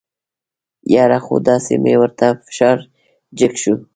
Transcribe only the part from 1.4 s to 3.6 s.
داسې مې ورته فشار جګ